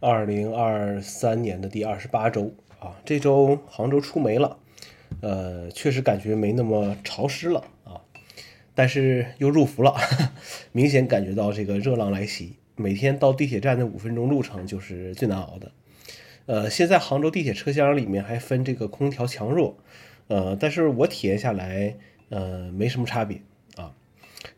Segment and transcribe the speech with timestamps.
[0.00, 4.56] 二零二三年的第二十八周啊，这周杭州出梅了，
[5.20, 8.00] 呃，确实感觉没那么潮湿了啊，
[8.76, 9.96] 但是又入伏了，
[10.70, 12.54] 明显感觉到这个热浪来袭。
[12.76, 15.72] 每天到地铁站的五分钟路程就是最难熬的。
[16.46, 19.78] 呃，现在杭州地铁车厢里面还分这个空调强弱，
[20.28, 21.96] 呃，但是我体验下来，
[22.28, 23.42] 呃，没什么差别
[23.74, 23.92] 啊。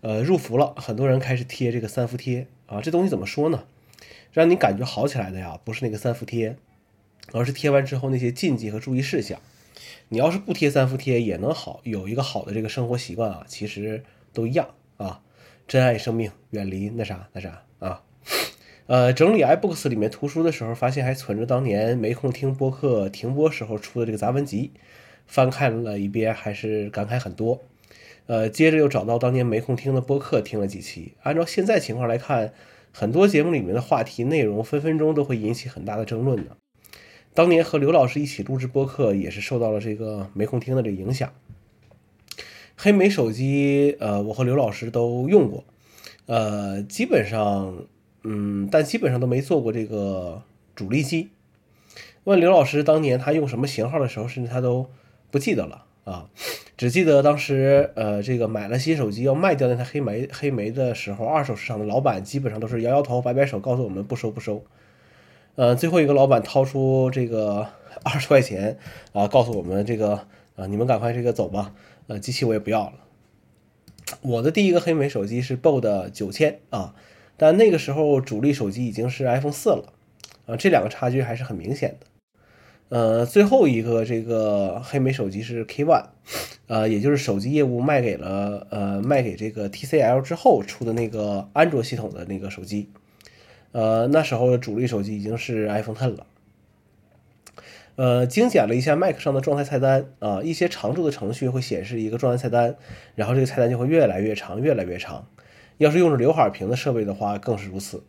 [0.00, 3.62] 呃，入伏了，很多人开始贴这个三伏贴啊，这东西怎么说呢？
[4.38, 6.54] 让你感觉好起来的呀，不是那个三伏贴，
[7.32, 9.40] 而是贴完之后那些禁忌和注意事项。
[10.10, 15.22] 你要是不贴三伏贴也能好，有一个好的这个生活习惯啊，其实都一样啊。
[15.66, 18.04] 珍爱生命，远离那啥那啥啊。
[18.86, 24.70] 呃，整理 iBooks 里面图书的时候，发现还存着当年没空听播客停播时候出的这个杂文集，
[25.26, 27.60] 翻看了一遍，还是感慨很多。
[28.26, 31.14] 呃，接着又找到当年没空听的播客，听了几期。
[31.24, 32.52] 按照现在情况来看。
[32.92, 36.56] 很多节目里面的话题内容，分分钟都会引起很大的争论的。
[37.34, 41.32] 当年和刘老师一起录制播客，也是受到了这个没空听的这影响。
[42.76, 45.64] 黑莓手机，呃，我和刘老师都用过，
[46.26, 47.86] 呃，基本上，
[48.24, 50.42] 嗯，但基本上都没做过这个
[50.74, 51.30] 主力机。
[52.24, 54.90] 问刘老师当年他用什么型号的时候，甚至他都
[55.30, 55.84] 不记得了。
[56.04, 56.30] 啊，
[56.78, 64.64] 只记得当时，呃，这个买了新手机要卖掉那台黑莓黑莓的时候，二手市场的老板基本上都是摇摇头、摆摆手，告诉我们不收不收。
[65.56, 67.66] 呃，最后一个老板掏出这个
[68.04, 68.78] 二十块钱
[69.12, 71.74] 啊，告诉我们这个啊，你们赶快这个走吧，
[72.06, 72.92] 呃，机器我也不要了。
[74.22, 76.94] 我的第一个黑莓手机是 BOD 九千啊，
[77.36, 79.92] 但那个时候主力手机已经是 iPhone 四了
[80.46, 82.06] 啊，这两个差距还是很明显的。
[82.90, 86.06] 呃，最后一个这个黑莓手机是 K One，
[86.68, 92.90] 呃，也就是手机业务卖给了呃卖给这个 TCL 之后出的那个安卓系统的那个手机，
[93.72, 96.26] 呃，那时候主力手机已经是 iPhone Ten 了。
[97.96, 102.76] 呃，精简了一下 Mac 上的状态菜单啊，一些常驻的程序会显示一个状态菜单，
[103.16, 105.26] 然后这个菜单就会越来越长，越来越长。
[105.78, 108.04] 要是用着刘海屏的设备的话，更是如此。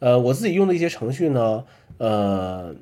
[0.00, 1.64] 呃，我自己用的一些程序呢，
[1.98, 2.74] 呃。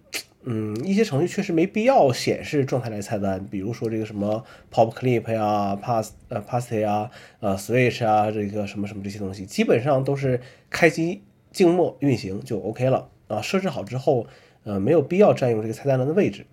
[0.45, 13.41] 嗯，一些程序确实没必要显示状态来菜单，比如说这个什么 Pop Clip 呀、Pass 呃 p a s t 呀、呃 Switch 啊，这个什么什么这些东西，基本上都是开机静默运行就 OK 了啊。
[13.41, 14.27] 设置好之后，
[14.65, 16.47] 呃，没有必要占用这个菜单栏的位置。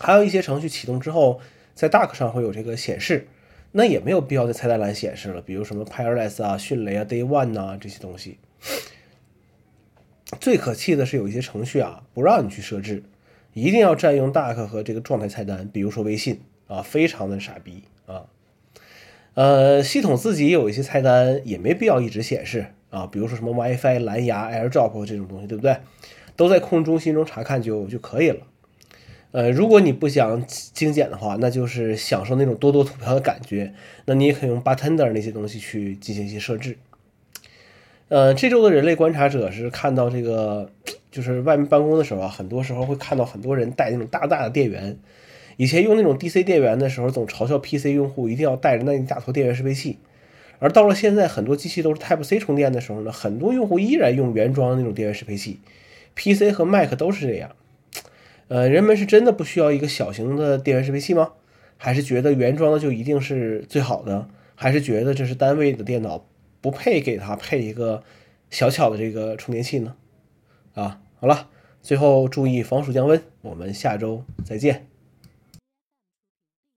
[0.00, 1.40] 还有一些程序启动之后，
[1.74, 3.28] 在 Dock 上会有这个显示，
[3.70, 8.38] 那也没有必要在菜单栏显示了，比如什么 Pireless 啊、迅雷啊、Day One 呐这些东西。
[10.40, 13.02] 最可气的是有一些程序啊，不让你去设置，
[13.54, 18.24] 一定要占用 Dock 和这个状态菜单，比如说微信啊，非常的傻逼啊。
[19.34, 25.76] 呃，系统自己有一些菜单也没必要一直显示啊，比如说什么 WiFi、蓝牙、AirDrop 这种东西，对不对？
[26.36, 28.46] 都在控制中心中查看就就可以了。
[29.30, 33.74] 呃，如果你不想精简的话，那就是享受那种多多图标的感觉，
[34.06, 36.78] 那你也可以用 Bartender 那些东西去进行一些设置。
[38.08, 40.70] 呃，这周的人类观察者是看到这个，
[41.10, 44.96] 就是外面办公的时候啊，很多时候会看到很多人带那种大大的电源。
[45.58, 49.98] 以前用那种 DC 电源的时候，总嘲笑 PC 用户一定要带着那一大坨电源适配器。
[50.58, 55.60] 而到了现在，很多机器都是 Type C 充电的时候呢，很多用户依然用原装那种电源适配器。
[56.14, 57.50] PC 和 Mac 都是这样。
[58.48, 61.32] 呃，人们是真的不需要一个小型的电源适配器吗？
[61.76, 64.28] 还是觉得原装的就一定是最好的？
[64.54, 66.24] 还是觉得这是单位的电脑？
[66.60, 68.02] 不配给它配一个
[68.50, 69.96] 小巧的这个充电器呢？
[70.74, 71.48] 啊，好了，
[71.80, 74.87] 最后注意防暑降温，我们下周再见。